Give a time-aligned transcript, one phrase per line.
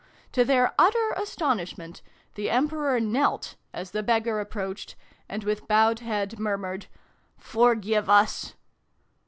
[0.31, 2.01] To their utter astonishment,
[2.33, 4.95] the Emper or knelt as the beggar approached,
[5.29, 6.87] and with bowed head murmured"
[7.53, 8.55] Forgive us